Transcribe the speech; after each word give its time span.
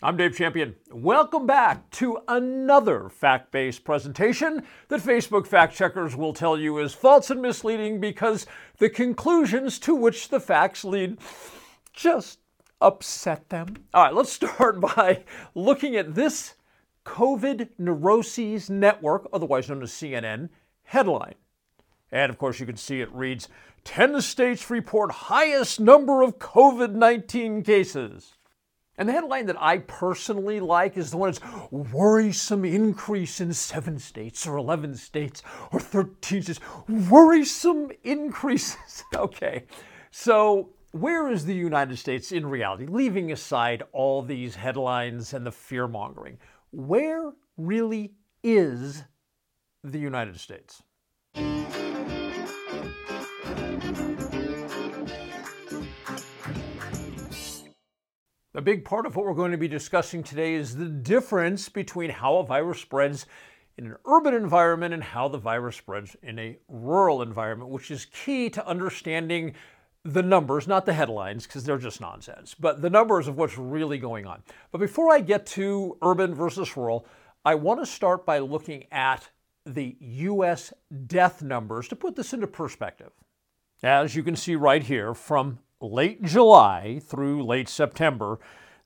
I'm 0.00 0.16
Dave 0.16 0.36
Champion. 0.36 0.76
Welcome 0.92 1.44
back 1.44 1.90
to 1.90 2.20
another 2.28 3.08
fact 3.08 3.50
based 3.50 3.82
presentation 3.82 4.62
that 4.86 5.00
Facebook 5.00 5.44
fact 5.44 5.74
checkers 5.74 6.14
will 6.14 6.32
tell 6.32 6.56
you 6.56 6.78
is 6.78 6.94
false 6.94 7.30
and 7.30 7.42
misleading 7.42 7.98
because 7.98 8.46
the 8.78 8.88
conclusions 8.88 9.76
to 9.80 9.96
which 9.96 10.28
the 10.28 10.38
facts 10.38 10.84
lead 10.84 11.18
just 11.92 12.38
upset 12.80 13.48
them. 13.48 13.74
All 13.92 14.04
right, 14.04 14.14
let's 14.14 14.32
start 14.44 14.80
by 14.80 15.24
looking 15.56 15.96
at 15.96 16.14
this 16.14 16.54
COVID 17.04 17.70
Neuroses 17.76 18.70
Network, 18.70 19.26
otherwise 19.32 19.68
known 19.68 19.82
as 19.82 19.90
CNN, 19.90 20.50
headline. 20.84 21.34
And 22.12 22.30
of 22.30 22.38
course, 22.38 22.60
you 22.60 22.66
can 22.66 22.76
see 22.76 23.00
it 23.00 23.12
reads 23.12 23.48
10 23.82 24.20
states 24.20 24.70
report 24.70 25.10
highest 25.10 25.80
number 25.80 26.22
of 26.22 26.38
COVID 26.38 26.92
19 26.92 27.64
cases. 27.64 28.37
And 28.98 29.08
the 29.08 29.12
headline 29.12 29.46
that 29.46 29.62
I 29.62 29.78
personally 29.78 30.58
like 30.58 30.96
is 30.96 31.12
the 31.12 31.16
one 31.16 31.30
that's 31.30 31.70
worrisome 31.70 32.64
increase 32.64 33.40
in 33.40 33.52
seven 33.52 33.98
states 34.00 34.44
or 34.44 34.56
11 34.56 34.96
states 34.96 35.42
or 35.72 35.78
13 35.78 36.42
states. 36.42 36.60
Worrisome 36.88 37.92
increases. 38.02 39.04
okay. 39.14 39.64
So, 40.10 40.70
where 40.90 41.30
is 41.30 41.44
the 41.44 41.54
United 41.54 41.96
States 41.96 42.32
in 42.32 42.46
reality? 42.46 42.86
Leaving 42.86 43.30
aside 43.30 43.84
all 43.92 44.20
these 44.20 44.56
headlines 44.56 45.32
and 45.32 45.46
the 45.46 45.52
fear 45.52 45.86
mongering, 45.86 46.38
where 46.72 47.32
really 47.56 48.14
is 48.42 49.04
the 49.84 49.98
United 49.98 50.40
States? 50.40 50.82
A 58.58 58.60
big 58.60 58.84
part 58.84 59.06
of 59.06 59.14
what 59.14 59.24
we're 59.24 59.34
going 59.34 59.52
to 59.52 59.56
be 59.56 59.68
discussing 59.68 60.24
today 60.24 60.54
is 60.54 60.74
the 60.74 60.88
difference 60.88 61.68
between 61.68 62.10
how 62.10 62.38
a 62.38 62.44
virus 62.44 62.80
spreads 62.80 63.24
in 63.76 63.86
an 63.86 63.94
urban 64.04 64.34
environment 64.34 64.92
and 64.92 65.04
how 65.04 65.28
the 65.28 65.38
virus 65.38 65.76
spreads 65.76 66.16
in 66.24 66.40
a 66.40 66.58
rural 66.66 67.22
environment, 67.22 67.70
which 67.70 67.92
is 67.92 68.06
key 68.06 68.50
to 68.50 68.66
understanding 68.66 69.54
the 70.02 70.24
numbers, 70.24 70.66
not 70.66 70.86
the 70.86 70.92
headlines, 70.92 71.46
because 71.46 71.62
they're 71.62 71.78
just 71.78 72.00
nonsense, 72.00 72.52
but 72.52 72.82
the 72.82 72.90
numbers 72.90 73.28
of 73.28 73.36
what's 73.36 73.56
really 73.56 73.96
going 73.96 74.26
on. 74.26 74.42
But 74.72 74.78
before 74.78 75.14
I 75.14 75.20
get 75.20 75.46
to 75.46 75.96
urban 76.02 76.34
versus 76.34 76.76
rural, 76.76 77.06
I 77.44 77.54
want 77.54 77.78
to 77.78 77.86
start 77.86 78.26
by 78.26 78.40
looking 78.40 78.86
at 78.90 79.30
the 79.66 79.96
US 80.00 80.72
death 81.06 81.44
numbers 81.44 81.86
to 81.86 81.94
put 81.94 82.16
this 82.16 82.32
into 82.32 82.48
perspective. 82.48 83.12
As 83.84 84.16
you 84.16 84.24
can 84.24 84.34
see 84.34 84.56
right 84.56 84.82
here, 84.82 85.14
from 85.14 85.60
late 85.80 86.22
July 86.22 87.00
through 87.04 87.44
late 87.44 87.68
September, 87.68 88.38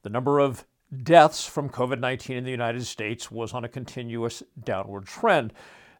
the 0.02 0.10
number 0.10 0.38
of 0.38 0.66
deaths 1.02 1.46
from 1.46 1.70
COVID 1.70 2.00
19 2.00 2.36
in 2.36 2.44
the 2.44 2.50
United 2.50 2.84
States 2.84 3.30
was 3.30 3.54
on 3.54 3.64
a 3.64 3.68
continuous 3.68 4.42
downward 4.62 5.06
trend. 5.06 5.52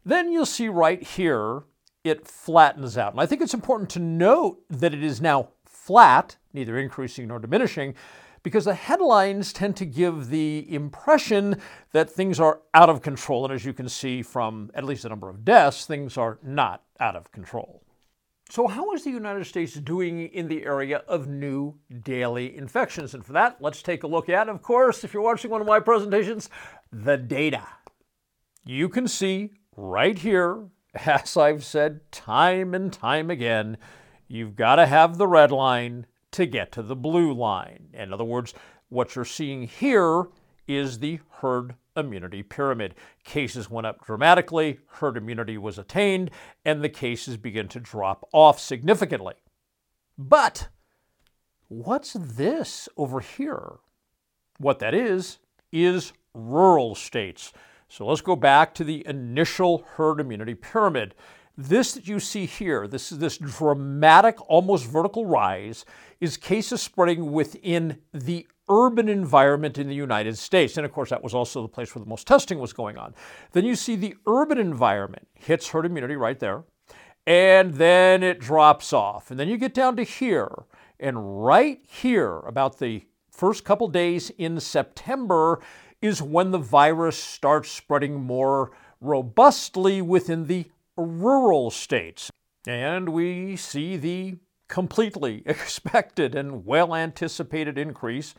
Then 0.05 0.33
you'll 0.33 0.47
see 0.47 0.69
right 0.69 1.03
here 1.03 1.63
it 2.05 2.27
flattens 2.27 2.99
out. 2.99 3.13
And 3.13 3.21
I 3.21 3.27
think 3.27 3.41
it's 3.41 3.55
important 3.55 3.91
to 3.91 4.01
note 4.01 4.61
that 4.69 4.93
it 4.93 5.05
is 5.05 5.21
now 5.21 5.51
flat, 5.65 6.37
neither 6.53 6.79
increasing 6.79 7.29
nor 7.29 7.39
diminishing, 7.39 7.95
because 8.43 8.65
the 8.65 8.75
headlines 8.75 9.53
tend 9.53 9.77
to 9.77 9.87
give 9.87 10.29
the 10.29 10.67
impression 10.73 11.61
that 11.93 12.11
things 12.11 12.41
are 12.41 12.61
out 12.75 12.91
of 12.91 13.01
control. 13.01 13.45
And 13.45 13.55
as 13.55 13.65
you 13.65 13.73
can 13.73 13.89
see 13.89 14.23
from 14.23 14.71
at 14.75 14.85
least 14.85 15.05
the 15.05 15.09
number 15.09 15.31
of 15.31 15.45
deaths, 15.45 15.87
things 15.87 16.17
are 16.17 16.39
not 16.43 16.83
out 16.99 17.15
of 17.15 17.31
control. 17.31 17.83
So, 18.53 18.67
how 18.67 18.93
is 18.93 19.03
the 19.03 19.11
United 19.11 19.47
States 19.47 19.73
doing 19.73 20.27
in 20.27 20.47
the 20.47 20.67
area 20.67 20.99
of 21.09 21.27
new 21.27 21.79
daily 22.03 22.55
infections? 22.55 23.15
And 23.15 23.25
for 23.25 23.33
that, 23.33 23.57
let's 23.63 23.81
take 23.81 24.03
a 24.03 24.07
look 24.07 24.29
at, 24.29 24.47
of 24.47 24.61
course, 24.61 25.05
if 25.05 25.15
you're 25.15 25.23
watching 25.23 25.51
one 25.51 25.63
of 25.63 25.67
my 25.67 25.81
presentations, 25.81 26.51
the 26.93 27.17
data. 27.17 27.67
You 28.63 28.91
can 28.91 29.09
see 29.09 29.53
right 29.75 30.19
here, 30.19 30.67
as 30.95 31.35
I've 31.35 31.65
said 31.65 32.13
time 32.13 32.75
and 32.75 32.93
time 32.93 33.31
again, 33.31 33.79
you've 34.29 34.55
got 34.55 34.77
to 34.77 34.85
have 34.85 35.17
the 35.17 35.27
red 35.27 35.51
line 35.51 36.05
to 36.33 36.45
get 36.45 36.73
to 36.73 36.83
the 36.83 36.95
blue 36.95 37.33
line. 37.33 37.89
In 37.95 38.13
other 38.13 38.23
words, 38.23 38.53
what 38.91 39.17
you're 39.17 39.25
seeing 39.25 39.63
here 39.63 40.27
is 40.67 40.99
the 40.99 41.21
herd 41.41 41.75
immunity 41.97 42.43
pyramid. 42.43 42.95
Cases 43.25 43.71
went 43.71 43.87
up 43.87 44.05
dramatically, 44.05 44.79
herd 44.87 45.17
immunity 45.17 45.59
was 45.59 45.79
attained, 45.79 46.31
and 46.65 46.83
the 46.83 46.89
cases 46.89 47.37
began 47.37 47.69
to 47.69 47.81
drop 47.81 48.27
off 48.33 48.59
significantly. 48.59 49.35
But 50.17 50.69
what's 51.69 52.13
this 52.13 52.89
over 52.97 53.21
here? 53.21 53.75
What 54.59 54.79
that 54.79 54.95
is, 54.95 55.39
is 55.73 56.13
rural 56.35 56.95
states. 56.95 57.53
So 57.89 58.07
let's 58.07 58.21
go 58.21 58.37
back 58.37 58.75
to 58.75 58.85
the 58.85 59.07
initial 59.07 59.85
herd 59.97 60.21
immunity 60.21 60.55
pyramid. 60.55 61.15
This 61.59 61.93
that 61.93 62.09
you 62.09 62.21
see 62.21 62.47
here, 62.47 62.87
this 62.87 63.13
is 63.13 63.19
this 63.19 63.37
dramatic, 63.37 64.37
almost 64.49 64.87
vertical 64.87 65.27
rise, 65.27 65.85
is 66.19 66.39
cases 66.39 66.81
spreading 66.81 67.33
within 67.33 67.99
the 68.15 68.47
urban 68.69 69.09
environment 69.09 69.79
in 69.79 69.89
the 69.89 69.95
United 69.95 70.39
States. 70.39 70.77
And 70.77 70.87
of 70.87 70.93
course, 70.93 71.11
that 71.11 71.23
was 71.23 71.35
also 71.35 71.63
the 71.63 71.69
place 71.69 71.95
where 71.95 72.03
the 72.03 72.09
most 72.09 72.27
testing 72.27 72.59
was 72.59 72.73
going 72.73 72.97
on. 72.97 73.15
Then 73.53 73.65
you 73.65 73.75
see 73.75 73.97
the 73.97 74.15
urban 74.27 74.59
environment 74.59 75.29
hits 75.35 75.69
herd 75.69 75.87
immunity 75.87 76.17
right 76.17 76.39
there, 76.39 76.65
and 77.27 77.75
then 77.75 78.23
it 78.23 78.41
drops 78.41 78.93
off. 78.93 79.31
And 79.31 79.39
then 79.39 79.49
you 79.49 79.57
get 79.57 79.75
down 79.75 79.97
to 79.97 80.03
here, 80.03 80.51
and 80.99 81.45
right 81.45 81.81
here, 81.89 82.39
about 82.41 82.79
the 82.79 83.05
first 83.31 83.65
couple 83.65 83.89
days 83.89 84.31
in 84.31 84.61
September, 84.61 85.61
is 86.01 86.21
when 86.21 86.51
the 86.51 86.59
virus 86.59 87.17
starts 87.17 87.71
spreading 87.71 88.21
more 88.21 88.73
robustly 89.01 90.03
within 90.03 90.47
the 90.47 90.67
rural 90.97 91.71
states. 91.71 92.31
And 92.67 93.09
we 93.09 93.57
see 93.57 93.97
the 93.97 94.37
completely 94.69 95.43
expected 95.47 96.35
and 96.35 96.65
well 96.65 96.95
anticipated 96.95 97.79
increase 97.79 98.35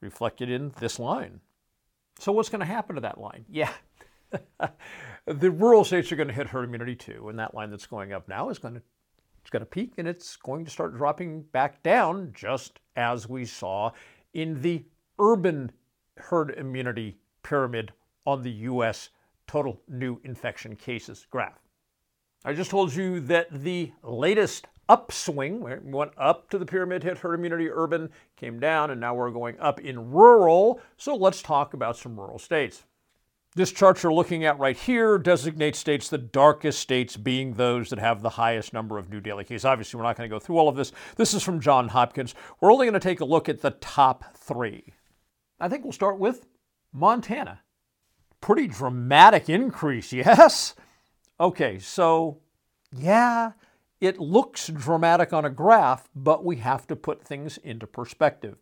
reflected 0.00 0.50
in 0.50 0.72
this 0.80 0.98
line. 0.98 1.40
So, 2.18 2.32
what's 2.32 2.48
going 2.48 2.60
to 2.60 2.66
happen 2.66 2.96
to 2.96 3.00
that 3.02 3.20
line? 3.20 3.44
Yeah, 3.48 3.72
the 5.26 5.50
rural 5.50 5.84
states 5.84 6.10
are 6.10 6.16
going 6.16 6.28
to 6.28 6.34
hit 6.34 6.48
herd 6.48 6.64
immunity 6.64 6.96
too, 6.96 7.28
and 7.28 7.38
that 7.38 7.54
line 7.54 7.70
that's 7.70 7.86
going 7.86 8.12
up 8.12 8.28
now 8.28 8.48
is 8.50 8.58
going 8.58 8.74
to 8.74 8.82
it's 9.40 9.50
going 9.50 9.60
to 9.60 9.66
peak 9.66 9.94
and 9.96 10.06
it's 10.06 10.36
going 10.36 10.64
to 10.64 10.70
start 10.70 10.96
dropping 10.96 11.42
back 11.42 11.82
down, 11.82 12.32
just 12.34 12.80
as 12.96 13.28
we 13.28 13.46
saw 13.46 13.92
in 14.34 14.60
the 14.60 14.84
urban 15.18 15.72
herd 16.18 16.50
immunity 16.50 17.16
pyramid 17.42 17.92
on 18.26 18.42
the 18.42 18.50
U.S. 18.50 19.08
total 19.46 19.80
new 19.88 20.20
infection 20.24 20.76
cases 20.76 21.26
graph. 21.30 21.58
I 22.44 22.52
just 22.52 22.70
told 22.70 22.94
you 22.94 23.20
that 23.20 23.48
the 23.50 23.92
latest 24.02 24.66
upswing. 24.88 25.60
We 25.60 25.74
went 25.82 26.12
up 26.16 26.50
to 26.50 26.58
the 26.58 26.66
pyramid, 26.66 27.02
hit 27.02 27.18
herd 27.18 27.34
immunity 27.34 27.70
urban, 27.70 28.10
came 28.36 28.58
down, 28.58 28.90
and 28.90 29.00
now 29.00 29.14
we're 29.14 29.30
going 29.30 29.58
up 29.60 29.80
in 29.80 30.10
rural. 30.10 30.80
So 30.96 31.14
let's 31.14 31.42
talk 31.42 31.74
about 31.74 31.96
some 31.96 32.18
rural 32.18 32.38
states. 32.38 32.84
This 33.54 33.72
chart 33.72 34.02
you're 34.02 34.12
looking 34.12 34.44
at 34.44 34.58
right 34.58 34.76
here 34.76 35.18
designates 35.18 35.78
states, 35.78 36.08
the 36.08 36.18
darkest 36.18 36.78
states 36.78 37.16
being 37.16 37.54
those 37.54 37.90
that 37.90 37.98
have 37.98 38.22
the 38.22 38.28
highest 38.30 38.72
number 38.72 38.98
of 38.98 39.10
new 39.10 39.20
daily 39.20 39.42
cases. 39.42 39.64
Obviously, 39.64 39.98
we're 39.98 40.04
not 40.04 40.16
going 40.16 40.28
to 40.28 40.34
go 40.34 40.38
through 40.38 40.58
all 40.58 40.68
of 40.68 40.76
this. 40.76 40.92
This 41.16 41.34
is 41.34 41.42
from 41.42 41.60
John 41.60 41.88
Hopkins. 41.88 42.34
We're 42.60 42.72
only 42.72 42.86
going 42.86 42.94
to 42.94 43.00
take 43.00 43.20
a 43.20 43.24
look 43.24 43.48
at 43.48 43.62
the 43.62 43.72
top 43.72 44.36
three. 44.36 44.92
I 45.58 45.68
think 45.68 45.82
we'll 45.82 45.92
start 45.92 46.18
with 46.18 46.46
Montana. 46.92 47.60
Pretty 48.40 48.68
dramatic 48.68 49.48
increase, 49.48 50.12
yes? 50.12 50.74
Okay, 51.40 51.78
so 51.78 52.40
yeah, 52.92 53.52
it 54.00 54.18
looks 54.18 54.68
dramatic 54.68 55.32
on 55.32 55.44
a 55.44 55.50
graph, 55.50 56.08
but 56.14 56.44
we 56.44 56.56
have 56.56 56.86
to 56.86 56.96
put 56.96 57.24
things 57.24 57.58
into 57.58 57.86
perspective. 57.86 58.56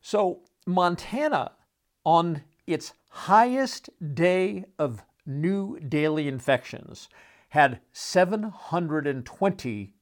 So, 0.00 0.40
Montana, 0.66 1.52
on 2.04 2.42
its 2.66 2.94
highest 3.10 3.90
day 4.14 4.64
of 4.78 5.02
new 5.26 5.78
daily 5.80 6.28
infections, 6.28 7.08
had 7.50 7.80
720 7.92 9.94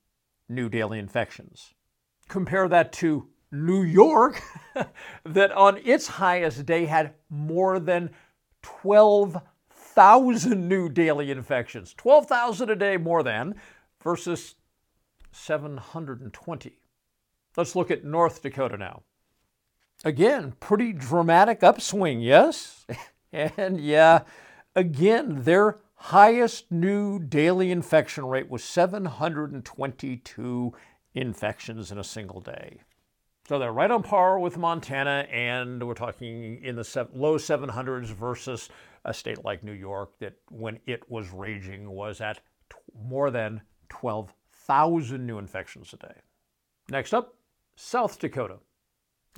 new 0.49 0.69
daily 0.69 0.99
infections. 0.99 1.75
Compare 2.29 2.69
that 2.69 2.93
to 2.93 3.29
New 3.51 3.83
York, 3.83 4.43
that 5.25 5.51
on 5.53 5.79
its 5.79 6.07
highest 6.07 6.67
day 6.67 6.85
had 6.85 7.15
more 7.31 7.81
than 7.81 8.11
12,000 8.63 10.69
new 10.69 10.91
daily 10.91 11.31
infections. 11.31 11.95
12,000 11.95 12.71
a 12.71 12.77
day 12.77 12.99
more 12.99 13.23
than, 13.23 13.55
versus 14.03 14.57
720. 15.33 16.79
Let's 17.57 17.77
look 17.77 17.91
at 17.91 18.05
North 18.05 18.43
Dakota 18.43 18.77
now. 18.77 19.03
Again, 20.05 20.53
pretty 20.61 20.93
dramatic 20.93 21.63
upswing, 21.63 22.21
yes? 22.21 22.87
and 23.33 23.81
yeah, 23.81 24.21
again, 24.77 25.43
their 25.43 25.79
highest 25.97 26.71
new 26.71 27.19
daily 27.19 27.73
infection 27.73 28.27
rate 28.27 28.49
was 28.49 28.63
722 28.63 30.73
infections 31.15 31.91
in 31.91 31.99
a 31.99 32.05
single 32.05 32.41
day. 32.41 32.81
So 33.49 33.59
they're 33.59 33.73
right 33.73 33.91
on 33.91 34.03
par 34.03 34.39
with 34.39 34.59
Montana, 34.59 35.27
and 35.33 35.87
we're 35.87 35.95
talking 35.95 36.63
in 36.63 36.77
the 36.77 37.09
low 37.15 37.39
700s 37.39 38.09
versus 38.09 38.69
a 39.05 39.15
state 39.15 39.45
like 39.45 39.65
New 39.65 39.73
York 39.73 40.19
that, 40.21 40.35
when 40.51 40.79
it 40.87 41.11
was 41.11 41.31
raging, 41.31 41.91
was 41.91 42.21
at 42.21 42.41
more 42.95 43.31
than 43.31 43.63
12,000 44.69 45.27
new 45.27 45.39
infections 45.39 45.95
a 45.95 45.97
day. 45.97 46.15
Next 46.91 47.15
up, 47.15 47.35
South 47.75 48.19
Dakota. 48.19 48.59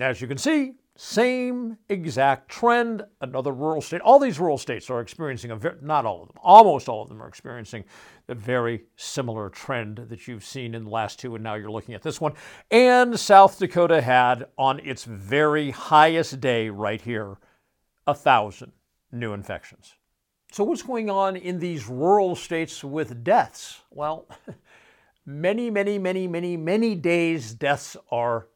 As 0.00 0.20
you 0.20 0.26
can 0.26 0.38
see, 0.38 0.72
same 0.96 1.76
exact 1.88 2.48
trend, 2.48 3.02
another 3.20 3.52
rural 3.52 3.80
state. 3.80 4.00
All 4.00 4.18
these 4.18 4.40
rural 4.40 4.58
states 4.58 4.90
are 4.90 5.00
experiencing 5.00 5.52
a 5.52 5.56
very, 5.56 5.76
not 5.82 6.04
all 6.04 6.22
of 6.22 6.28
them, 6.28 6.36
almost 6.42 6.88
all 6.88 7.02
of 7.02 7.08
them 7.08 7.22
are 7.22 7.28
experiencing 7.28 7.84
a 8.28 8.34
very 8.34 8.84
similar 8.96 9.48
trend 9.50 9.98
that 10.08 10.26
you've 10.26 10.44
seen 10.44 10.74
in 10.74 10.84
the 10.84 10.90
last 10.90 11.20
two, 11.20 11.34
and 11.36 11.44
now 11.44 11.54
you're 11.54 11.70
looking 11.70 11.94
at 11.94 12.02
this 12.02 12.20
one. 12.20 12.32
And 12.70 13.18
South 13.18 13.58
Dakota 13.58 14.00
had 14.02 14.46
on 14.58 14.80
its 14.80 15.04
very 15.04 15.70
highest 15.70 16.40
day 16.40 16.70
right 16.70 17.00
here, 17.00 17.36
a 18.06 18.14
thousand 18.14 18.72
new 19.12 19.32
infections. 19.32 19.94
So, 20.52 20.64
what's 20.64 20.82
going 20.82 21.08
on 21.08 21.36
in 21.36 21.60
these 21.60 21.86
rural 21.88 22.34
states 22.34 22.82
with 22.82 23.22
deaths? 23.22 23.82
Well, 23.90 24.26
many, 25.30 25.70
many, 25.70 25.98
many, 25.98 26.26
many, 26.26 26.56
many 26.56 26.94
days 26.94 27.54
deaths 27.54 27.96
are 28.10 28.48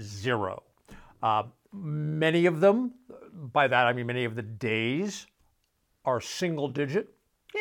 zero. 0.00 0.62
Uh, 1.22 1.44
many 1.72 2.46
of 2.46 2.60
them, 2.60 2.92
by 3.52 3.68
that 3.68 3.86
I 3.86 3.92
mean 3.92 4.06
many 4.06 4.24
of 4.24 4.34
the 4.34 4.42
days, 4.42 5.26
are 6.04 6.20
single 6.20 6.68
digit, 6.68 7.14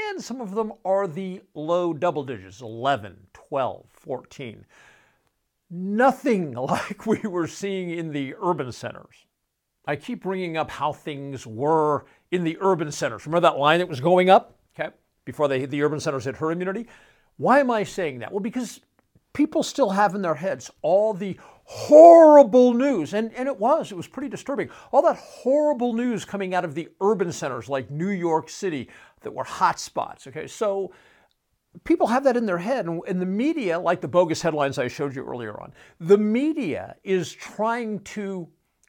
and 0.10 0.22
some 0.22 0.42
of 0.42 0.56
them 0.56 0.74
are 0.86 1.08
the 1.08 1.42
low 1.54 1.94
double 1.94 2.24
digits 2.24 2.62
11, 2.62 3.28
12, 3.34 3.86
14. 3.92 4.66
Nothing 5.70 6.54
like 6.56 7.06
we 7.06 7.20
were 7.20 7.48
seeing 7.48 7.92
in 7.92 8.12
the 8.12 8.36
urban 8.42 8.72
centers. 8.72 9.26
I 9.86 9.96
keep 9.96 10.24
bringing 10.24 10.58
up 10.58 10.70
how 10.70 10.94
things 10.94 11.46
were 11.46 12.06
in 12.30 12.44
the 12.44 12.58
urban 12.62 12.92
centers. 12.92 13.26
Remember 13.26 13.50
that 13.50 13.58
line 13.58 13.80
that 13.80 13.90
was 13.90 14.00
going 14.00 14.30
up, 14.30 14.58
okay, 14.80 14.96
before 15.26 15.48
they, 15.48 15.66
the 15.66 15.82
urban 15.82 16.00
centers 16.00 16.26
hit 16.26 16.38
herd 16.38 16.52
immunity? 16.52 16.88
Why 17.42 17.60
am 17.60 17.72
I 17.72 17.84
saying 17.84 18.20
that? 18.20 18.32
Well, 18.32 18.40
because 18.40 18.82
people 19.34 19.64
still 19.64 19.90
have 19.90 20.14
in 20.14 20.22
their 20.22 20.36
heads 20.36 20.70
all 20.84 21.12
the 21.12 21.40
horrible 21.64 22.76
news, 22.76 23.16
and, 23.16 23.34
and 23.34 23.48
it 23.48 23.60
was, 23.60 23.92
it 23.92 23.96
was 23.96 24.08
pretty 24.08 24.30
disturbing. 24.30 24.70
All 24.92 25.02
that 25.02 25.18
horrible 25.18 25.94
news 25.94 26.24
coming 26.24 26.54
out 26.54 26.64
of 26.64 26.76
the 26.76 26.90
urban 27.02 27.32
centers 27.32 27.68
like 27.68 27.90
New 27.90 28.10
York 28.10 28.48
City 28.48 28.90
that 29.22 29.34
were 29.34 29.44
hot 29.44 29.80
spots. 29.80 30.28
Okay, 30.28 30.46
so 30.46 30.94
people 31.84 32.06
have 32.06 32.24
that 32.26 32.38
in 32.38 32.46
their 32.46 32.60
head, 32.60 32.86
and, 32.86 33.02
and 33.08 33.20
the 33.20 33.26
media, 33.26 33.80
like 33.80 34.02
the 34.02 34.08
bogus 34.08 34.44
headlines 34.44 34.78
I 34.78 34.88
showed 34.88 35.16
you 35.16 35.26
earlier 35.26 35.60
on, 35.60 35.74
the 36.00 36.20
media 36.20 36.96
is 37.04 37.32
trying 37.32 38.02
to 38.02 38.48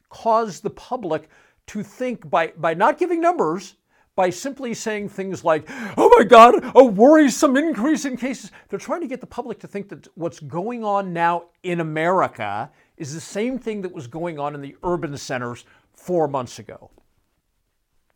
cause 0.09 0.59
the 0.59 0.69
public 0.69 1.27
to 1.65 1.81
think 1.81 2.29
by, 2.29 2.53
by 2.57 2.75
not 2.75 2.99
giving 2.99 3.19
numbers, 3.19 3.77
by 4.15 4.29
simply 4.29 4.73
saying 4.73 5.09
things 5.09 5.43
like, 5.43 5.65
oh 5.97 6.13
my 6.17 6.23
God, 6.23 6.55
a 6.75 6.83
worrisome 6.83 7.57
increase 7.57 8.05
in 8.05 8.15
cases. 8.15 8.51
They're 8.69 8.79
trying 8.79 9.01
to 9.01 9.07
get 9.07 9.21
the 9.21 9.27
public 9.27 9.59
to 9.59 9.67
think 9.67 9.89
that 9.89 10.07
what's 10.15 10.39
going 10.39 10.83
on 10.83 11.13
now 11.13 11.45
in 11.63 11.79
America 11.79 12.71
is 12.97 13.13
the 13.13 13.21
same 13.21 13.57
thing 13.57 13.81
that 13.81 13.91
was 13.91 14.07
going 14.07 14.37
on 14.37 14.53
in 14.53 14.61
the 14.61 14.75
urban 14.83 15.17
centers 15.17 15.65
four 15.93 16.27
months 16.27 16.59
ago. 16.59 16.91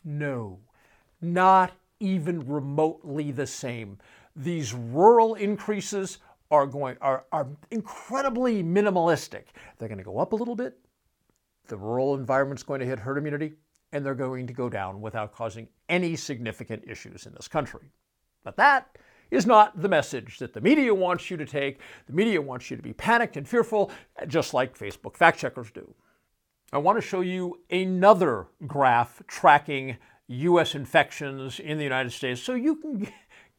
No, 0.03 0.59
not 1.21 1.73
even 1.99 2.47
remotely 2.47 3.31
the 3.31 3.47
same. 3.47 3.97
These 4.35 4.73
rural 4.73 5.33
increases 5.35 6.19
are 6.51 6.67
going 6.67 6.95
are, 7.01 7.25
are 7.31 7.47
incredibly 7.71 8.63
minimalistic. 8.63 9.45
They're 9.77 9.89
going 9.89 9.97
to 9.97 10.03
go 10.03 10.19
up 10.19 10.33
a 10.33 10.35
little 10.35 10.55
bit. 10.55 10.77
The 11.67 11.75
rural 11.75 12.15
environment's 12.15 12.63
going 12.63 12.79
to 12.79 12.85
hit 12.85 12.99
herd 12.99 13.17
immunity 13.17 13.53
and 13.91 14.05
they're 14.05 14.15
going 14.15 14.47
to 14.47 14.53
go 14.53 14.69
down 14.69 15.01
without 15.01 15.33
causing 15.33 15.67
any 15.89 16.15
significant 16.15 16.83
issues 16.87 17.25
in 17.25 17.33
this 17.33 17.47
country. 17.47 17.91
But 18.43 18.57
that 18.57 18.97
is 19.31 19.45
not 19.45 19.81
the 19.81 19.89
message 19.89 20.39
that 20.39 20.53
the 20.53 20.61
media 20.61 20.93
wants 20.93 21.29
you 21.29 21.37
to 21.37 21.45
take. 21.45 21.79
The 22.07 22.13
media 22.13 22.41
wants 22.41 22.71
you 22.71 22.77
to 22.77 22.83
be 22.83 22.93
panicked 22.93 23.37
and 23.37 23.47
fearful, 23.47 23.91
just 24.27 24.53
like 24.53 24.77
Facebook 24.77 25.17
fact 25.17 25.39
checkers 25.39 25.71
do. 25.71 25.93
I 26.71 26.77
want 26.77 26.97
to 26.97 27.01
show 27.01 27.21
you 27.21 27.61
another 27.69 28.47
graph 28.65 29.21
tracking 29.27 29.97
US 30.27 30.75
infections 30.75 31.59
in 31.59 31.77
the 31.77 31.83
United 31.83 32.11
States 32.11 32.41
so 32.41 32.53
you 32.53 32.75
can 32.75 33.07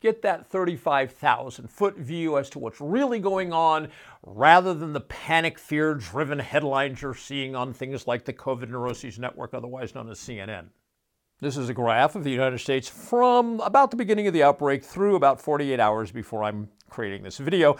get 0.00 0.22
that 0.22 0.46
35,000 0.46 1.68
foot 1.68 1.96
view 1.96 2.38
as 2.38 2.50
to 2.50 2.58
what's 2.58 2.80
really 2.80 3.18
going 3.18 3.52
on 3.52 3.88
rather 4.22 4.74
than 4.74 4.92
the 4.92 5.00
panic 5.00 5.58
fear 5.58 5.94
driven 5.94 6.38
headlines 6.38 7.02
you're 7.02 7.14
seeing 7.14 7.56
on 7.56 7.72
things 7.72 8.06
like 8.06 8.24
the 8.24 8.32
COVID 8.32 8.68
Neuroses 8.68 9.18
Network, 9.18 9.54
otherwise 9.54 9.94
known 9.94 10.10
as 10.10 10.18
CNN. 10.18 10.66
This 11.40 11.56
is 11.56 11.68
a 11.68 11.74
graph 11.74 12.16
of 12.16 12.24
the 12.24 12.32
United 12.32 12.58
States 12.58 12.88
from 12.88 13.60
about 13.60 13.92
the 13.92 13.96
beginning 13.96 14.26
of 14.26 14.32
the 14.32 14.42
outbreak 14.42 14.82
through 14.82 15.14
about 15.14 15.40
48 15.40 15.78
hours 15.78 16.10
before 16.10 16.42
I'm 16.42 16.68
creating 16.90 17.22
this 17.22 17.38
video. 17.38 17.76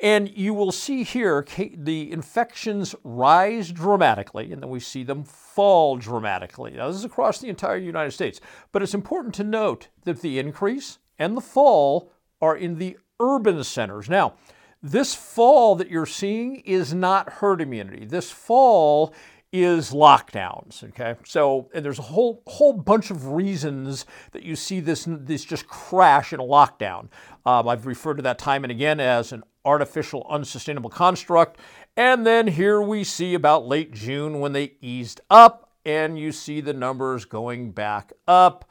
And 0.00 0.34
you 0.34 0.54
will 0.54 0.72
see 0.72 1.02
here 1.02 1.46
the 1.76 2.10
infections 2.10 2.94
rise 3.04 3.70
dramatically, 3.70 4.50
and 4.50 4.62
then 4.62 4.70
we 4.70 4.80
see 4.80 5.02
them 5.02 5.24
fall 5.24 5.98
dramatically. 5.98 6.70
Now, 6.70 6.86
this 6.88 6.96
is 6.96 7.04
across 7.04 7.38
the 7.38 7.50
entire 7.50 7.76
United 7.76 8.12
States. 8.12 8.40
But 8.72 8.80
it's 8.82 8.94
important 8.94 9.34
to 9.34 9.44
note 9.44 9.88
that 10.04 10.22
the 10.22 10.38
increase 10.38 10.98
and 11.18 11.36
the 11.36 11.42
fall 11.42 12.10
are 12.40 12.56
in 12.56 12.76
the 12.78 12.96
urban 13.20 13.62
centers. 13.62 14.08
Now, 14.08 14.36
this 14.82 15.14
fall 15.14 15.76
that 15.76 15.90
you're 15.90 16.06
seeing 16.06 16.56
is 16.60 16.94
not 16.94 17.34
herd 17.34 17.60
immunity. 17.60 18.06
This 18.06 18.30
fall 18.30 19.14
is 19.52 19.90
lockdowns. 19.90 20.82
Okay, 20.82 21.14
so 21.24 21.68
and 21.74 21.84
there's 21.84 21.98
a 21.98 22.02
whole 22.02 22.42
whole 22.46 22.72
bunch 22.72 23.10
of 23.10 23.28
reasons 23.28 24.06
that 24.32 24.42
you 24.42 24.56
see 24.56 24.80
this 24.80 25.06
this 25.06 25.44
just 25.44 25.66
crash 25.68 26.32
in 26.32 26.40
a 26.40 26.44
lockdown. 26.44 27.08
Um, 27.44 27.68
I've 27.68 27.86
referred 27.86 28.14
to 28.14 28.22
that 28.22 28.38
time 28.38 28.64
and 28.64 28.70
again 28.70 28.98
as 28.98 29.32
an 29.32 29.42
artificial, 29.64 30.26
unsustainable 30.28 30.90
construct. 30.90 31.58
And 31.96 32.26
then 32.26 32.46
here 32.46 32.80
we 32.80 33.04
see 33.04 33.34
about 33.34 33.66
late 33.66 33.92
June 33.92 34.40
when 34.40 34.52
they 34.52 34.72
eased 34.80 35.20
up, 35.30 35.70
and 35.84 36.18
you 36.18 36.32
see 36.32 36.60
the 36.60 36.72
numbers 36.72 37.24
going 37.24 37.72
back 37.72 38.12
up. 38.26 38.68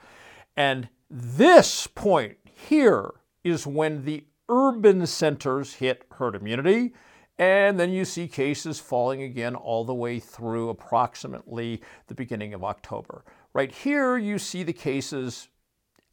And 0.57 0.89
this 1.09 1.87
point 1.87 2.37
here 2.43 3.11
is 3.43 3.67
when 3.67 4.05
the 4.05 4.25
urban 4.49 5.05
centers 5.05 5.75
hit 5.75 6.05
herd 6.11 6.35
immunity. 6.35 6.93
And 7.41 7.79
then 7.79 7.91
you 7.91 8.05
see 8.05 8.27
cases 8.27 8.79
falling 8.79 9.23
again 9.23 9.55
all 9.55 9.83
the 9.83 9.95
way 9.95 10.19
through 10.19 10.69
approximately 10.69 11.81
the 12.05 12.13
beginning 12.13 12.53
of 12.53 12.63
October. 12.63 13.25
Right 13.51 13.71
here, 13.71 14.15
you 14.15 14.38
see 14.38 14.62
the 14.62 14.74
cases 14.74 15.48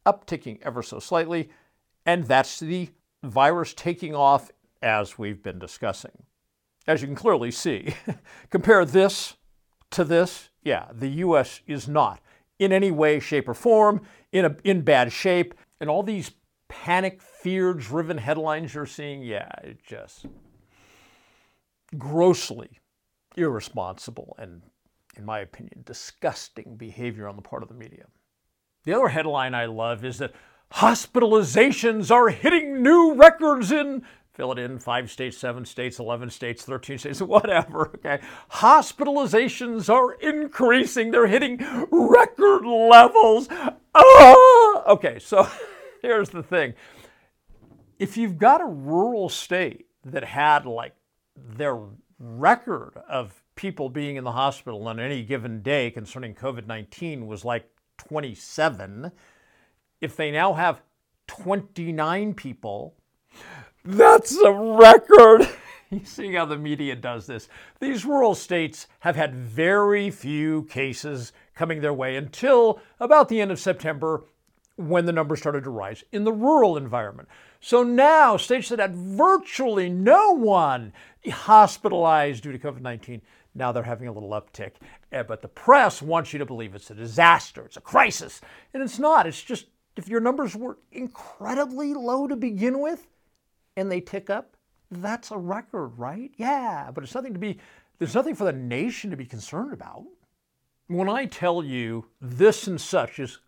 upticking 0.07 0.57
ever 0.63 0.81
so 0.81 0.97
slightly, 0.97 1.51
and 2.03 2.25
that's 2.25 2.59
the 2.59 2.89
virus 3.21 3.75
taking 3.75 4.15
off 4.15 4.49
as 4.81 5.19
we've 5.19 5.43
been 5.43 5.59
discussing. 5.59 6.23
As 6.87 7.01
you 7.01 7.07
can 7.07 7.15
clearly 7.15 7.51
see, 7.51 7.93
compare 8.49 8.83
this 8.83 9.35
to 9.91 10.03
this, 10.03 10.49
yeah, 10.63 10.87
the 10.91 11.09
US 11.09 11.61
is 11.67 11.87
not 11.87 12.21
in 12.57 12.71
any 12.71 12.89
way, 12.89 13.19
shape, 13.19 13.47
or 13.47 13.53
form 13.53 14.01
in, 14.31 14.45
a, 14.45 14.55
in 14.63 14.81
bad 14.81 15.13
shape. 15.13 15.53
And 15.79 15.91
all 15.91 16.01
these 16.01 16.31
panic, 16.69 17.21
fear 17.21 17.75
driven 17.75 18.17
headlines 18.17 18.73
you're 18.73 18.87
seeing, 18.87 19.21
yeah, 19.21 19.51
it 19.63 19.77
just 19.85 20.25
grossly 21.97 22.79
irresponsible 23.35 24.35
and, 24.37 24.61
in 25.15 25.25
my 25.25 25.39
opinion, 25.39 25.83
disgusting 25.85 26.75
behavior 26.77 27.27
on 27.27 27.35
the 27.35 27.41
part 27.41 27.63
of 27.63 27.69
the 27.69 27.75
media. 27.75 28.05
The 28.85 28.93
other 28.93 29.09
headline 29.09 29.53
I 29.53 29.65
love 29.65 30.05
is 30.05 30.17
that 30.19 30.33
hospitalizations 30.73 32.11
are 32.11 32.29
hitting 32.29 32.81
new 32.83 33.13
records 33.13 33.71
in 33.71 34.03
fill 34.39 34.53
it 34.53 34.59
in 34.59 34.79
five 34.79 35.11
states, 35.11 35.37
seven 35.37 35.65
states, 35.65 35.99
11 35.99 36.29
states, 36.29 36.63
13 36.63 36.97
states, 36.97 37.21
whatever. 37.21 37.91
Okay. 37.95 38.21
Hospitalizations 38.51 39.93
are 39.93 40.13
increasing. 40.13 41.11
They're 41.11 41.27
hitting 41.27 41.57
record 41.91 42.65
levels. 42.65 43.49
Ah! 43.93 44.83
Okay, 44.87 45.19
so 45.19 45.45
here's 46.01 46.29
the 46.29 46.41
thing. 46.41 46.73
If 47.99 48.15
you've 48.15 48.37
got 48.37 48.61
a 48.61 48.65
rural 48.65 49.27
state 49.27 49.87
that 50.05 50.23
had 50.23 50.65
like 50.65 50.95
their 51.47 51.79
record 52.19 52.93
of 53.09 53.41
people 53.55 53.89
being 53.89 54.15
in 54.15 54.23
the 54.23 54.31
hospital 54.31 54.87
on 54.87 54.99
any 54.99 55.23
given 55.23 55.61
day 55.61 55.91
concerning 55.91 56.33
COVID 56.33 56.67
19 56.67 57.27
was 57.27 57.45
like 57.45 57.69
27, 57.97 59.11
if 60.01 60.15
they 60.15 60.31
now 60.31 60.53
have 60.53 60.81
29 61.27 62.33
people 62.33 62.95
that's 63.85 64.37
a 64.37 64.51
record. 64.51 65.47
you 65.89 66.03
see 66.03 66.33
how 66.33 66.45
the 66.45 66.57
media 66.57 66.95
does 66.95 67.27
this. 67.27 67.47
These 67.79 68.05
rural 68.05 68.35
states 68.35 68.87
have 68.99 69.15
had 69.15 69.33
very 69.33 70.11
few 70.11 70.63
cases 70.63 71.31
coming 71.55 71.81
their 71.81 71.93
way 71.93 72.15
until 72.15 72.81
about 72.99 73.29
the 73.29 73.41
end 73.41 73.51
of 73.51 73.59
September 73.59 74.25
when 74.75 75.05
the 75.05 75.11
numbers 75.11 75.39
started 75.39 75.63
to 75.63 75.69
rise 75.69 76.03
in 76.11 76.23
the 76.23 76.31
rural 76.31 76.77
environment. 76.77 77.27
So 77.59 77.83
now, 77.83 78.37
states 78.37 78.69
that 78.69 78.79
had 78.79 78.95
virtually 78.95 79.89
no 79.89 80.31
one 80.31 80.93
hospitalized 81.27 82.43
due 82.43 82.51
to 82.51 82.59
COVID 82.59 82.81
19, 82.81 83.21
Now 83.55 83.71
they're 83.71 83.83
having 83.83 84.07
a 84.07 84.11
little 84.11 84.29
uptick. 84.29 84.73
Eh, 85.11 85.23
but 85.23 85.41
the 85.41 85.47
press 85.47 86.01
wants 86.01 86.33
you 86.33 86.39
to 86.39 86.45
believe 86.45 86.75
it's 86.75 86.91
a 86.91 86.95
disaster, 86.95 87.65
it's 87.65 87.77
a 87.77 87.81
crisis. 87.81 88.41
And 88.73 88.81
it's 88.83 88.99
not. 88.99 89.27
It's 89.27 89.41
just 89.41 89.67
if 89.95 90.07
your 90.07 90.21
numbers 90.21 90.55
were 90.55 90.77
incredibly 90.91 91.93
low 91.93 92.27
to 92.27 92.35
begin 92.35 92.79
with 92.79 93.07
and 93.75 93.91
they 93.91 93.99
tick 93.99 94.29
up, 94.29 94.55
that's 94.91 95.31
a 95.31 95.37
record, 95.37 95.89
right? 95.97 96.31
Yeah, 96.37 96.91
but 96.93 97.03
it's 97.03 97.13
nothing 97.13 97.33
to 97.33 97.39
be, 97.39 97.59
there's 97.97 98.15
nothing 98.15 98.35
for 98.35 98.45
the 98.45 98.53
nation 98.53 99.11
to 99.11 99.17
be 99.17 99.25
concerned 99.25 99.73
about. 99.73 100.05
When 100.87 101.09
I 101.09 101.25
tell 101.25 101.63
you 101.63 102.05
this 102.19 102.65
and 102.65 102.79
such 102.79 103.19
is 103.19 103.39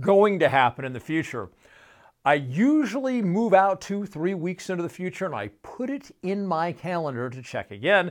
going 0.00 0.40
to 0.40 0.48
happen 0.48 0.84
in 0.84 0.92
the 0.92 1.00
future, 1.00 1.50
I 2.24 2.34
usually 2.34 3.22
move 3.22 3.54
out 3.54 3.80
two, 3.80 4.04
three 4.04 4.34
weeks 4.34 4.68
into 4.70 4.82
the 4.82 4.88
future 4.88 5.26
and 5.26 5.34
I 5.34 5.48
put 5.62 5.88
it 5.88 6.10
in 6.22 6.46
my 6.46 6.72
calendar 6.72 7.30
to 7.30 7.42
check 7.42 7.70
again. 7.70 8.10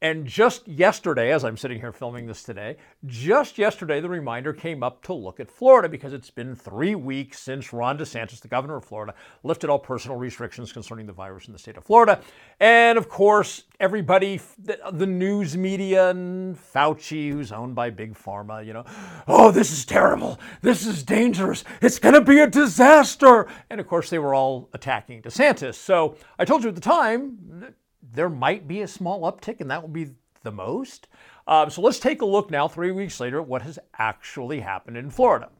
And 0.00 0.26
just 0.26 0.68
yesterday, 0.68 1.32
as 1.32 1.44
I'm 1.44 1.56
sitting 1.56 1.80
here 1.80 1.90
filming 1.90 2.26
this 2.26 2.44
today, 2.44 2.76
just 3.06 3.58
yesterday, 3.58 4.00
the 4.00 4.08
reminder 4.08 4.52
came 4.52 4.84
up 4.84 5.02
to 5.04 5.12
look 5.12 5.40
at 5.40 5.50
Florida 5.50 5.88
because 5.88 6.12
it's 6.12 6.30
been 6.30 6.54
three 6.54 6.94
weeks 6.94 7.40
since 7.40 7.72
Ron 7.72 7.98
DeSantis, 7.98 8.40
the 8.40 8.46
governor 8.46 8.76
of 8.76 8.84
Florida, 8.84 9.12
lifted 9.42 9.70
all 9.70 9.78
personal 9.80 10.16
restrictions 10.16 10.72
concerning 10.72 11.06
the 11.06 11.12
virus 11.12 11.48
in 11.48 11.52
the 11.52 11.58
state 11.58 11.76
of 11.76 11.84
Florida. 11.84 12.20
And 12.60 12.96
of 12.96 13.08
course, 13.08 13.64
everybody, 13.80 14.40
the, 14.62 15.06
news 15.08 15.56
media 15.56 16.10
and 16.10 16.56
Fauci, 16.56 17.32
who's 17.32 17.50
owned 17.50 17.74
by 17.74 17.90
Big 17.90 18.14
Pharma, 18.14 18.64
you 18.64 18.74
know, 18.74 18.84
oh, 19.26 19.50
this 19.50 19.72
is 19.72 19.84
terrible. 19.84 20.38
This 20.62 20.86
is 20.86 21.02
dangerous. 21.02 21.64
It's 21.82 21.98
going 21.98 22.14
to 22.14 22.20
be 22.20 22.38
a 22.38 22.46
disaster. 22.46 23.48
And 23.68 23.80
of 23.80 23.88
course, 23.88 24.10
they 24.10 24.20
were 24.20 24.34
all 24.34 24.68
attacking 24.74 25.22
DeSantis. 25.22 25.74
So 25.74 26.14
I 26.38 26.44
told 26.44 26.62
you 26.62 26.68
at 26.68 26.76
the 26.76 26.80
time, 26.80 27.74
there 28.02 28.28
might 28.28 28.68
be 28.68 28.82
a 28.82 28.88
small 28.88 29.30
uptick, 29.30 29.60
and 29.60 29.70
that 29.70 29.82
will 29.82 29.88
be 29.88 30.10
the 30.42 30.52
most. 30.52 31.08
Um, 31.46 31.70
so 31.70 31.80
let's 31.80 31.98
take 31.98 32.22
a 32.22 32.26
look 32.26 32.50
now, 32.50 32.68
three 32.68 32.90
weeks 32.90 33.20
later, 33.20 33.40
at 33.40 33.48
what 33.48 33.62
has 33.62 33.78
actually 33.98 34.60
happened 34.60 34.96
in 34.96 35.10
Florida. 35.10 35.50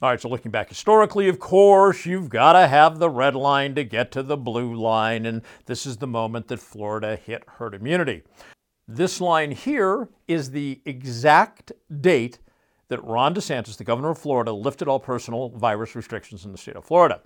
All 0.00 0.08
right, 0.08 0.20
so 0.20 0.28
looking 0.28 0.50
back 0.50 0.68
historically, 0.68 1.28
of 1.28 1.38
course, 1.38 2.04
you've 2.06 2.28
got 2.28 2.54
to 2.54 2.66
have 2.66 2.98
the 2.98 3.08
red 3.08 3.36
line 3.36 3.76
to 3.76 3.84
get 3.84 4.10
to 4.12 4.22
the 4.22 4.36
blue 4.36 4.74
line, 4.74 5.26
and 5.26 5.42
this 5.66 5.86
is 5.86 5.98
the 5.98 6.08
moment 6.08 6.48
that 6.48 6.58
Florida 6.58 7.14
hit 7.14 7.44
herd 7.46 7.74
immunity. 7.74 8.22
This 8.88 9.20
line 9.20 9.52
here 9.52 10.08
is 10.26 10.50
the 10.50 10.80
exact 10.84 11.70
date 12.00 12.40
that 12.88 13.02
Ron 13.04 13.34
DeSantis, 13.34 13.76
the 13.76 13.84
governor 13.84 14.10
of 14.10 14.18
Florida, 14.18 14.52
lifted 14.52 14.88
all 14.88 14.98
personal 14.98 15.50
virus 15.50 15.94
restrictions 15.94 16.44
in 16.44 16.52
the 16.52 16.58
state 16.58 16.76
of 16.76 16.84
Florida. 16.84 17.20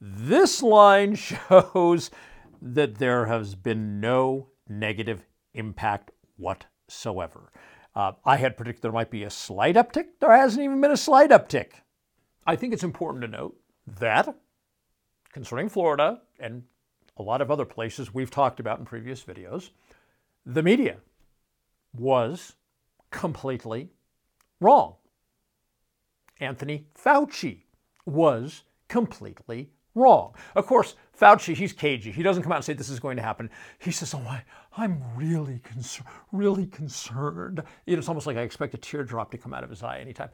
This 0.00 0.62
line 0.62 1.14
shows 1.50 2.10
that 2.60 2.98
there 2.98 3.26
has 3.26 3.54
been 3.54 4.00
no 4.00 4.48
negative 4.68 5.26
impact 5.54 6.10
whatsoever. 6.36 7.52
Uh, 7.94 8.12
I 8.24 8.36
had 8.36 8.56
predicted 8.56 8.82
there 8.82 8.92
might 8.92 9.10
be 9.10 9.24
a 9.24 9.30
slight 9.30 9.74
uptick. 9.74 10.06
There 10.20 10.30
hasn't 10.30 10.62
even 10.62 10.80
been 10.80 10.92
a 10.92 10.96
slight 10.96 11.30
uptick. 11.30 11.72
I 12.46 12.56
think 12.56 12.72
it's 12.72 12.84
important 12.84 13.22
to 13.22 13.28
note 13.28 13.56
that 13.98 14.34
concerning 15.32 15.68
Florida 15.68 16.20
and 16.38 16.64
a 17.16 17.22
lot 17.22 17.40
of 17.40 17.50
other 17.50 17.64
places 17.64 18.14
we've 18.14 18.30
talked 18.30 18.60
about 18.60 18.78
in 18.78 18.84
previous 18.84 19.22
videos, 19.22 19.70
the 20.46 20.62
media 20.62 20.98
was 21.92 22.54
completely 23.10 23.90
wrong. 24.60 24.96
Anthony 26.38 26.86
Fauci 26.94 27.64
was 28.06 28.62
completely 28.88 29.70
wrong. 29.94 30.34
Of 30.54 30.66
course, 30.66 30.94
Fauci, 31.18 31.54
he's 31.54 31.72
cagey. 31.72 32.12
He 32.12 32.22
doesn't 32.22 32.42
come 32.42 32.52
out 32.52 32.56
and 32.56 32.64
say 32.64 32.72
this 32.72 32.88
is 32.88 33.00
going 33.00 33.16
to 33.16 33.22
happen. 33.22 33.50
He 33.78 33.90
says, 33.90 34.14
"Oh, 34.14 34.24
I, 34.26 34.42
I'm 34.76 35.02
really 35.16 35.58
concerned, 35.58 36.08
really 36.32 36.66
concerned." 36.66 37.62
You 37.86 37.94
know, 37.94 37.98
it's 37.98 38.08
almost 38.08 38.26
like 38.26 38.36
I 38.36 38.42
expect 38.42 38.74
a 38.74 38.78
teardrop 38.78 39.30
to 39.32 39.38
come 39.38 39.52
out 39.52 39.64
of 39.64 39.70
his 39.70 39.82
eye 39.82 39.98
anytime. 39.98 40.30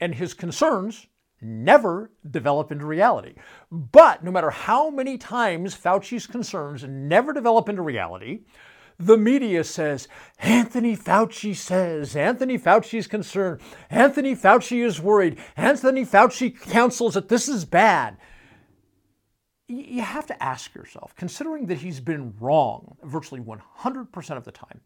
And 0.00 0.14
his 0.14 0.34
concerns 0.34 1.06
never 1.40 2.10
develop 2.28 2.72
into 2.72 2.86
reality. 2.86 3.34
But 3.70 4.24
no 4.24 4.30
matter 4.30 4.50
how 4.50 4.90
many 4.90 5.18
times 5.18 5.76
Fauci's 5.76 6.26
concerns 6.26 6.84
never 6.84 7.32
develop 7.32 7.68
into 7.68 7.82
reality, 7.82 8.40
the 8.98 9.18
media 9.18 9.62
says, 9.62 10.08
Anthony 10.38 10.96
Fauci 10.96 11.54
says, 11.54 12.16
Anthony 12.16 12.58
Fauci 12.58 12.98
is 12.98 13.06
concerned, 13.06 13.60
Anthony 13.90 14.34
Fauci 14.34 14.84
is 14.84 15.00
worried, 15.00 15.38
Anthony 15.56 16.04
Fauci 16.04 16.58
counsels 16.58 17.14
that 17.14 17.28
this 17.28 17.48
is 17.48 17.66
bad 17.66 18.16
you 19.68 20.02
have 20.02 20.26
to 20.26 20.42
ask 20.42 20.74
yourself, 20.74 21.14
considering 21.16 21.66
that 21.66 21.78
he's 21.78 22.00
been 22.00 22.34
wrong 22.38 22.96
virtually 23.02 23.40
100% 23.40 24.36
of 24.36 24.44
the 24.44 24.52
time, 24.52 24.80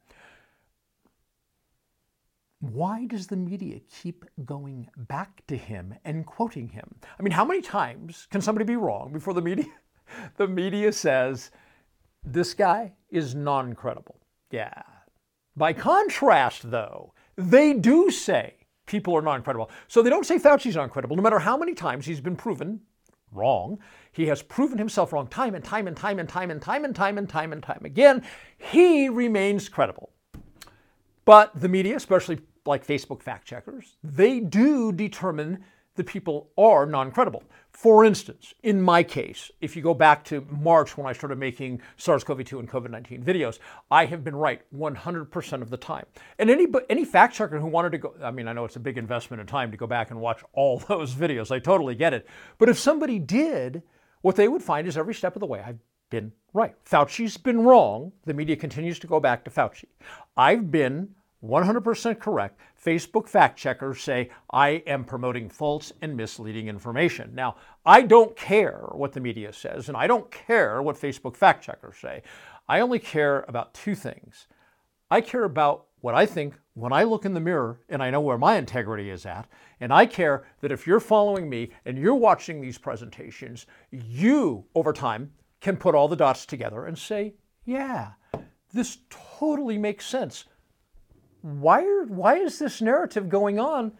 why 2.60 3.06
does 3.06 3.26
the 3.26 3.36
media 3.36 3.80
keep 3.90 4.24
going 4.44 4.88
back 4.96 5.42
to 5.46 5.56
him 5.56 5.94
and 6.04 6.26
quoting 6.26 6.68
him? 6.68 6.94
I 7.18 7.22
mean, 7.22 7.32
how 7.32 7.44
many 7.44 7.62
times 7.62 8.26
can 8.30 8.40
somebody 8.40 8.64
be 8.64 8.76
wrong 8.76 9.12
before 9.12 9.34
the 9.34 9.42
media 9.42 9.66
the 10.36 10.46
media 10.46 10.92
says 10.92 11.50
this 12.22 12.52
guy 12.52 12.92
is 13.10 13.34
non-credible? 13.34 14.20
Yeah. 14.50 14.82
By 15.56 15.72
contrast, 15.72 16.70
though, 16.70 17.14
they 17.36 17.72
do 17.72 18.10
say 18.10 18.54
people 18.86 19.16
are 19.16 19.22
non-credible. 19.22 19.70
So 19.88 20.02
they 20.02 20.10
don't 20.10 20.26
say 20.26 20.38
Fauci's 20.38 20.76
non-credible, 20.76 21.16
no 21.16 21.22
matter 21.22 21.38
how 21.38 21.56
many 21.56 21.74
times 21.74 22.04
he's 22.04 22.20
been 22.20 22.36
proven 22.36 22.80
wrong. 23.32 23.78
He 24.12 24.26
has 24.26 24.42
proven 24.42 24.78
himself 24.78 25.12
wrong 25.12 25.26
time 25.26 25.54
and 25.54 25.64
time 25.64 25.86
and 25.86 25.96
time 25.96 26.18
and 26.18 26.28
time 26.28 26.50
and 26.50 26.60
time 26.60 26.84
and 26.84 26.94
time 26.94 27.18
and 27.18 27.28
time 27.28 27.52
and 27.52 27.62
time 27.62 27.82
again. 27.84 28.22
He 28.58 29.08
remains 29.08 29.68
credible. 29.68 30.10
But 31.24 31.52
the 31.54 31.68
media, 31.68 31.96
especially 31.96 32.40
like 32.66 32.86
Facebook 32.86 33.22
fact 33.22 33.46
checkers, 33.46 33.96
they 34.02 34.40
do 34.40 34.92
determine 34.92 35.64
that 35.96 36.06
people 36.06 36.50
are 36.56 36.86
non 36.86 37.10
credible. 37.10 37.42
For 37.70 38.04
instance, 38.04 38.52
in 38.62 38.82
my 38.82 39.02
case, 39.02 39.50
if 39.60 39.76
you 39.76 39.82
go 39.82 39.94
back 39.94 40.24
to 40.24 40.46
March 40.50 40.96
when 40.96 41.06
I 41.06 41.12
started 41.12 41.38
making 41.38 41.80
SARS 41.96 42.24
CoV 42.24 42.44
2 42.44 42.58
and 42.58 42.68
COVID 42.68 42.90
19 42.90 43.22
videos, 43.22 43.58
I 43.90 44.06
have 44.06 44.24
been 44.24 44.36
right 44.36 44.62
100% 44.74 45.62
of 45.62 45.70
the 45.70 45.76
time. 45.76 46.06
And 46.38 46.50
any, 46.50 46.66
any 46.88 47.04
fact 47.04 47.34
checker 47.34 47.58
who 47.58 47.66
wanted 47.66 47.92
to 47.92 47.98
go, 47.98 48.14
I 48.22 48.30
mean, 48.30 48.48
I 48.48 48.52
know 48.52 48.64
it's 48.64 48.76
a 48.76 48.80
big 48.80 48.98
investment 48.98 49.40
of 49.40 49.46
time 49.46 49.70
to 49.70 49.76
go 49.76 49.86
back 49.86 50.10
and 50.10 50.20
watch 50.20 50.42
all 50.52 50.78
those 50.88 51.14
videos, 51.14 51.50
I 51.50 51.58
totally 51.58 51.94
get 51.94 52.14
it. 52.14 52.26
But 52.58 52.68
if 52.68 52.78
somebody 52.78 53.18
did, 53.18 53.82
what 54.22 54.36
they 54.36 54.48
would 54.48 54.62
find 54.62 54.86
is 54.86 54.96
every 54.96 55.14
step 55.14 55.36
of 55.36 55.40
the 55.40 55.46
way, 55.46 55.62
I've 55.64 55.78
been 56.10 56.32
right. 56.52 56.74
Fauci's 56.84 57.36
been 57.36 57.62
wrong. 57.62 58.12
The 58.26 58.34
media 58.34 58.56
continues 58.56 58.98
to 58.98 59.06
go 59.06 59.20
back 59.20 59.44
to 59.44 59.50
Fauci. 59.50 59.84
I've 60.36 60.70
been 60.70 61.14
100% 61.44 62.18
correct. 62.18 62.58
Facebook 62.82 63.28
fact 63.28 63.58
checkers 63.58 64.02
say 64.02 64.30
I 64.50 64.82
am 64.86 65.04
promoting 65.04 65.48
false 65.48 65.92
and 66.02 66.16
misleading 66.16 66.68
information. 66.68 67.34
Now, 67.34 67.56
I 67.84 68.02
don't 68.02 68.36
care 68.36 68.88
what 68.92 69.12
the 69.12 69.20
media 69.20 69.52
says, 69.52 69.88
and 69.88 69.96
I 69.96 70.06
don't 70.06 70.30
care 70.30 70.82
what 70.82 70.96
Facebook 70.96 71.36
fact 71.36 71.64
checkers 71.64 71.96
say. 71.96 72.22
I 72.68 72.80
only 72.80 72.98
care 72.98 73.44
about 73.48 73.74
two 73.74 73.94
things. 73.94 74.46
I 75.10 75.20
care 75.20 75.44
about 75.44 75.86
what 76.00 76.14
I 76.14 76.24
think 76.24 76.54
when 76.74 76.92
I 76.92 77.02
look 77.02 77.24
in 77.24 77.34
the 77.34 77.40
mirror 77.40 77.80
and 77.88 78.02
I 78.02 78.10
know 78.10 78.20
where 78.20 78.38
my 78.38 78.56
integrity 78.56 79.10
is 79.10 79.26
at, 79.26 79.48
and 79.80 79.92
I 79.92 80.06
care 80.06 80.44
that 80.60 80.72
if 80.72 80.86
you're 80.86 81.00
following 81.00 81.48
me 81.48 81.70
and 81.84 81.98
you're 81.98 82.14
watching 82.14 82.60
these 82.60 82.78
presentations, 82.78 83.66
you, 83.90 84.64
over 84.74 84.92
time, 84.92 85.32
can 85.60 85.76
put 85.76 85.94
all 85.94 86.08
the 86.08 86.16
dots 86.16 86.46
together 86.46 86.86
and 86.86 86.96
say, 86.96 87.34
yeah, 87.64 88.12
this 88.72 88.98
totally 89.10 89.76
makes 89.76 90.06
sense 90.06 90.44
why, 91.42 91.84
are, 91.84 92.04
why 92.04 92.36
is 92.36 92.58
this 92.58 92.80
narrative 92.80 93.28
going 93.28 93.58
on 93.58 93.92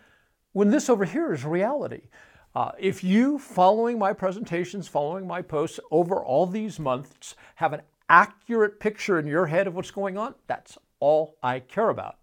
when 0.52 0.70
this 0.70 0.88
over 0.88 1.04
here 1.04 1.32
is 1.32 1.44
reality? 1.44 2.02
Uh, 2.54 2.72
if 2.78 3.04
you, 3.04 3.38
following 3.38 3.98
my 3.98 4.12
presentations, 4.12 4.88
following 4.88 5.26
my 5.26 5.40
posts 5.40 5.78
over 5.90 6.22
all 6.22 6.46
these 6.46 6.80
months, 6.80 7.36
have 7.56 7.72
an 7.72 7.82
accurate 8.08 8.80
picture 8.80 9.18
in 9.18 9.26
your 9.26 9.46
head 9.46 9.66
of 9.66 9.74
what's 9.74 9.92
going 9.92 10.18
on, 10.18 10.34
that's 10.48 10.76
all 10.98 11.36
I 11.42 11.60
care 11.60 11.90
about. 11.90 12.16